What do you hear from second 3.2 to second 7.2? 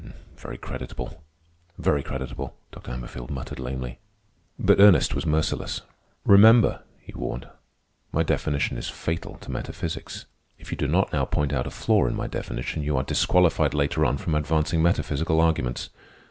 muttered lamely. But Ernest was merciless. "Remember," he